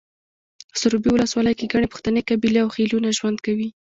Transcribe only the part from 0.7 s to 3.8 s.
سروبي ولسوالۍ کې ګڼې پښتنې قبیلې او خيلونه ژوند کوي